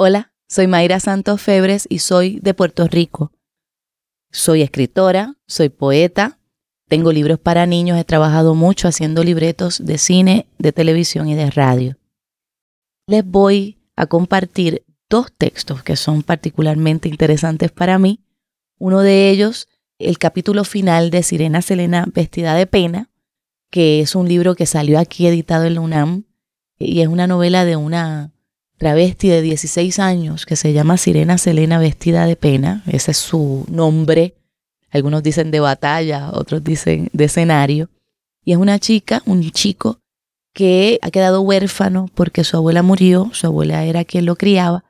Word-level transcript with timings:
Hola, 0.00 0.32
soy 0.46 0.68
Mayra 0.68 1.00
Santos 1.00 1.42
Febres 1.42 1.88
y 1.90 1.98
soy 1.98 2.38
de 2.38 2.54
Puerto 2.54 2.86
Rico. 2.86 3.32
Soy 4.30 4.62
escritora, 4.62 5.34
soy 5.48 5.70
poeta, 5.70 6.38
tengo 6.86 7.10
libros 7.10 7.40
para 7.40 7.66
niños, 7.66 7.98
he 7.98 8.04
trabajado 8.04 8.54
mucho 8.54 8.86
haciendo 8.86 9.24
libretos 9.24 9.84
de 9.84 9.98
cine, 9.98 10.46
de 10.56 10.70
televisión 10.70 11.28
y 11.28 11.34
de 11.34 11.50
radio. 11.50 11.98
Les 13.08 13.26
voy 13.26 13.78
a 13.96 14.06
compartir 14.06 14.84
dos 15.10 15.32
textos 15.36 15.82
que 15.82 15.96
son 15.96 16.22
particularmente 16.22 17.08
interesantes 17.08 17.72
para 17.72 17.98
mí. 17.98 18.20
Uno 18.78 19.00
de 19.00 19.30
ellos, 19.30 19.66
el 19.98 20.18
capítulo 20.18 20.62
final 20.62 21.10
de 21.10 21.24
Sirena 21.24 21.60
Selena 21.60 22.06
vestida 22.14 22.54
de 22.54 22.68
pena, 22.68 23.10
que 23.68 23.98
es 24.00 24.14
un 24.14 24.28
libro 24.28 24.54
que 24.54 24.66
salió 24.66 24.96
aquí 25.00 25.26
editado 25.26 25.64
en 25.64 25.74
la 25.74 25.80
UNAM 25.80 26.22
y 26.78 27.00
es 27.00 27.08
una 27.08 27.26
novela 27.26 27.64
de 27.64 27.74
una 27.74 28.30
travesti 28.78 29.28
de 29.28 29.42
16 29.42 29.98
años 29.98 30.46
que 30.46 30.56
se 30.56 30.72
llama 30.72 30.96
Sirena 30.96 31.36
Selena 31.36 31.78
vestida 31.78 32.26
de 32.26 32.36
pena. 32.36 32.82
Ese 32.86 33.10
es 33.10 33.18
su 33.18 33.66
nombre. 33.68 34.34
Algunos 34.90 35.22
dicen 35.22 35.50
de 35.50 35.60
batalla, 35.60 36.30
otros 36.32 36.64
dicen 36.64 37.10
de 37.12 37.24
escenario. 37.24 37.90
Y 38.44 38.52
es 38.52 38.58
una 38.58 38.78
chica, 38.78 39.22
un 39.26 39.42
chico 39.50 40.00
que 40.54 40.98
ha 41.02 41.10
quedado 41.10 41.42
huérfano 41.42 42.08
porque 42.14 42.44
su 42.44 42.56
abuela 42.56 42.82
murió, 42.82 43.30
su 43.32 43.46
abuela 43.46 43.84
era 43.84 44.04
quien 44.04 44.24
lo 44.24 44.36
criaba, 44.36 44.84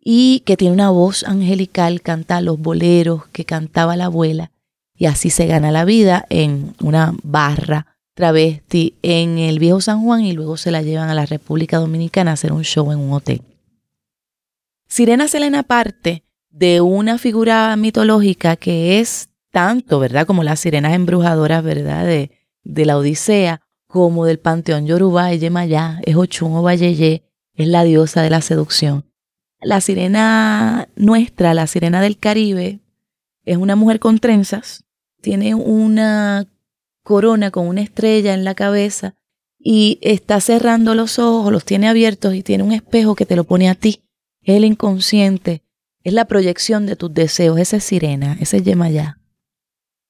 y 0.00 0.40
que 0.40 0.56
tiene 0.56 0.74
una 0.74 0.90
voz 0.90 1.24
angelical, 1.24 2.00
canta 2.00 2.40
los 2.40 2.58
boleros 2.58 3.26
que 3.28 3.44
cantaba 3.44 3.96
la 3.96 4.06
abuela, 4.06 4.50
y 4.94 5.06
así 5.06 5.30
se 5.30 5.46
gana 5.46 5.70
la 5.70 5.84
vida 5.84 6.26
en 6.30 6.74
una 6.80 7.14
barra 7.22 7.95
travesti 8.16 8.94
en 9.02 9.38
el 9.38 9.58
viejo 9.58 9.82
San 9.82 10.02
Juan 10.02 10.22
y 10.22 10.32
luego 10.32 10.56
se 10.56 10.70
la 10.70 10.80
llevan 10.80 11.10
a 11.10 11.14
la 11.14 11.26
República 11.26 11.76
Dominicana 11.76 12.30
a 12.30 12.34
hacer 12.34 12.50
un 12.50 12.64
show 12.64 12.90
en 12.90 12.98
un 12.98 13.12
hotel. 13.12 13.42
Sirena 14.88 15.28
Selena 15.28 15.62
parte 15.62 16.24
de 16.48 16.80
una 16.80 17.18
figura 17.18 17.76
mitológica 17.76 18.56
que 18.56 19.00
es 19.00 19.28
tanto, 19.50 19.98
¿verdad? 19.98 20.26
Como 20.26 20.44
las 20.44 20.60
sirenas 20.60 20.94
embrujadoras, 20.94 21.62
¿verdad? 21.62 22.06
De, 22.06 22.84
la 22.86 22.96
Odisea, 22.96 23.60
como 23.86 24.24
del 24.24 24.38
panteón 24.38 24.86
Yoruba, 24.86 25.34
Yemayá, 25.34 26.00
es 26.02 26.16
Ochun 26.16 26.54
o 26.54 26.62
Bayeye, 26.62 27.22
es 27.52 27.68
la 27.68 27.84
diosa 27.84 28.22
de 28.22 28.30
la 28.30 28.40
seducción. 28.40 29.04
La 29.60 29.82
sirena 29.82 30.88
nuestra, 30.96 31.52
la 31.52 31.66
sirena 31.66 32.00
del 32.00 32.16
Caribe, 32.16 32.80
es 33.44 33.58
una 33.58 33.76
mujer 33.76 34.00
con 34.00 34.18
trenzas, 34.20 34.84
tiene 35.20 35.54
una 35.54 36.46
corona 37.06 37.52
con 37.52 37.68
una 37.68 37.82
estrella 37.82 38.34
en 38.34 38.42
la 38.42 38.56
cabeza 38.56 39.14
y 39.60 40.00
está 40.02 40.40
cerrando 40.40 40.96
los 40.96 41.20
ojos, 41.20 41.52
los 41.52 41.64
tiene 41.64 41.88
abiertos 41.88 42.34
y 42.34 42.42
tiene 42.42 42.64
un 42.64 42.72
espejo 42.72 43.14
que 43.14 43.24
te 43.24 43.36
lo 43.36 43.44
pone 43.44 43.70
a 43.70 43.76
ti. 43.76 44.02
Es 44.42 44.56
el 44.56 44.64
inconsciente, 44.64 45.62
es 46.02 46.12
la 46.12 46.24
proyección 46.24 46.84
de 46.84 46.96
tus 46.96 47.14
deseos, 47.14 47.60
esa 47.60 47.76
es 47.76 47.84
sirena, 47.84 48.36
ese 48.40 48.56
es 48.56 48.64
Yemayá. 48.64 49.20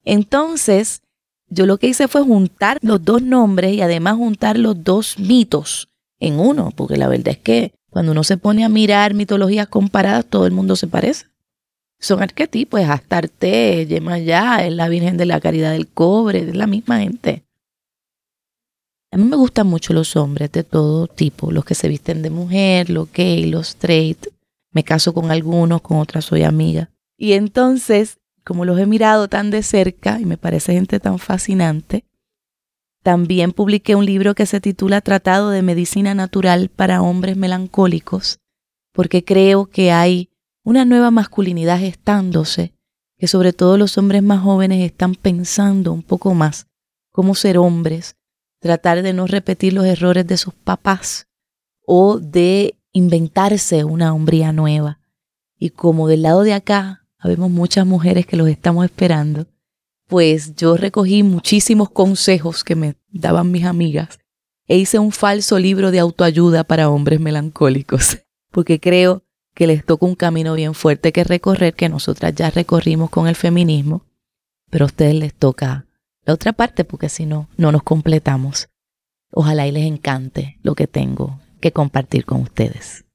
Entonces, 0.05 1.03
yo 1.49 1.67
lo 1.67 1.77
que 1.77 1.89
hice 1.89 2.09
fue 2.09 2.23
juntar 2.23 2.79
los 2.81 3.05
dos 3.05 3.21
nombres 3.21 3.75
y 3.75 3.83
además 3.83 4.17
juntar 4.17 4.59
los 4.59 4.83
dos 4.83 5.19
mitos 5.19 5.91
en 6.19 6.41
uno, 6.41 6.71
porque 6.75 6.97
la 6.97 7.09
verdad 7.09 7.29
es 7.29 7.39
que 7.39 7.75
cuando 7.91 8.13
uno 8.13 8.25
se 8.25 8.39
pone 8.39 8.65
a 8.65 8.71
mirar 8.71 9.13
mitologías 9.13 9.69
comparadas, 9.69 10.25
todo 10.25 10.47
el 10.47 10.53
mundo 10.53 10.77
se 10.77 10.87
parece. 10.87 11.27
Son 11.99 12.23
arquetipos, 12.23 12.81
es 12.81 12.89
Astarte, 12.89 13.87
Yemayá, 13.87 14.67
es 14.67 14.73
la 14.73 14.89
Virgen 14.89 15.17
de 15.17 15.27
la 15.27 15.41
Caridad 15.41 15.73
del 15.73 15.89
Cobre, 15.89 16.41
es 16.41 16.55
la 16.55 16.67
misma 16.67 17.01
gente. 17.01 17.45
A 19.11 19.17
mí 19.17 19.25
me 19.25 19.37
gustan 19.37 19.67
mucho 19.67 19.93
los 19.93 20.15
hombres 20.17 20.53
de 20.53 20.63
todo 20.63 21.07
tipo, 21.07 21.51
los 21.51 21.65
que 21.65 21.75
se 21.75 21.89
visten 21.89 22.23
de 22.23 22.31
mujer, 22.31 22.91
los 22.91 23.11
gay, 23.13 23.47
los 23.47 23.69
straight. 23.69 24.27
Me 24.73 24.85
caso 24.85 25.15
con 25.15 25.31
algunos, 25.31 25.81
con 25.81 25.99
otras 25.99 26.27
soy 26.27 26.43
amiga. 26.43 26.91
Y 27.17 27.33
entonces, 27.33 28.19
como 28.45 28.65
los 28.65 28.79
he 28.79 28.87
mirado 28.87 29.29
tan 29.29 29.51
de 29.51 29.63
cerca 29.63 30.21
y 30.21 30.27
me 30.27 30.37
parece 30.37 30.75
gente 30.75 31.01
tan 31.01 31.19
fascinante, 31.19 32.05
también 33.03 33.53
publiqué 33.53 33.95
un 33.95 34.05
libro 34.05 34.35
que 34.35 34.47
se 34.47 34.61
titula 34.61 35.01
Tratado 35.01 35.51
de 35.51 35.63
Medicina 35.63 36.15
Natural 36.15 36.69
para 36.69 37.01
Hombres 37.01 37.37
Melancólicos, 37.37 38.41
porque 38.93 39.25
creo 39.25 39.67
que 39.67 39.93
hay 39.93 40.29
una 40.67 40.85
nueva 40.85 41.13
masculinidad 41.13 41.79
gestándose, 41.79 42.75
que 43.19 43.29
sobre 43.29 43.53
todo 43.53 43.79
los 43.79 43.97
hombres 43.99 44.25
más 44.25 44.43
jóvenes 44.43 44.85
están 44.85 45.15
pensando 45.15 45.93
un 45.93 46.03
poco 46.03 46.35
más 46.35 46.67
cómo 47.13 47.37
ser 47.37 47.57
hombres, 47.57 48.17
tratar 48.59 49.03
de 49.03 49.13
no 49.13 49.29
repetir 49.29 49.73
los 49.75 49.87
errores 49.87 50.27
de 50.27 50.37
sus 50.37 50.55
papás 50.55 51.29
o 51.87 52.19
de 52.19 52.75
inventarse 52.91 53.85
una 53.85 54.13
hombría 54.13 54.51
nueva. 54.51 54.99
Y 55.57 55.71
como 55.71 56.09
del 56.09 56.23
lado 56.23 56.43
de 56.43 56.55
acá 56.55 57.07
habemos 57.17 57.49
muchas 57.49 57.87
mujeres 57.87 58.27
que 58.27 58.37
los 58.37 58.49
estamos 58.49 58.85
esperando, 58.85 59.47
pues 60.09 60.57
yo 60.57 60.77
recogí 60.77 61.23
muchísimos 61.23 61.91
consejos 61.91 62.65
que 62.65 62.75
me 62.75 62.97
daban 63.11 63.53
mis 63.53 63.67
amigas 63.67 64.19
e 64.67 64.77
hice 64.77 64.99
un 64.99 65.13
falso 65.13 65.61
libro 65.61 65.93
de 65.93 66.01
autoayuda 66.01 66.65
para 66.65 66.91
hombres 66.91 67.21
melancólicos, 67.21 68.19
porque 68.51 68.81
creo 68.81 69.23
que 69.57 69.67
les 69.67 69.87
toca 69.87 70.05
un 70.05 70.17
camino 70.17 70.53
bien 70.53 70.75
fuerte 70.75 71.13
que 71.13 71.25
recorrer, 71.25 71.73
que 71.73 71.89
nosotras 71.89 72.35
ya 72.35 72.51
recorrimos 72.51 73.09
con 73.09 73.27
el 73.27 73.35
feminismo, 73.35 74.05
pero 74.69 74.85
a 74.85 74.87
ustedes 74.87 75.15
les 75.15 75.33
toca 75.33 75.87
la 76.27 76.35
otra 76.35 76.53
parte 76.53 76.85
porque 76.85 77.09
si 77.09 77.25
no, 77.25 77.49
no 77.57 77.73
nos 77.73 77.83
completamos. 77.83 78.69
Ojalá 79.33 79.67
y 79.67 79.73
les 79.73 79.87
encante 79.87 80.59
lo 80.63 80.75
que 80.75 80.87
tengo 80.87 81.41
que 81.63 81.73
compartir 81.73 82.27
con 82.27 82.43
ustedes. 82.43 83.06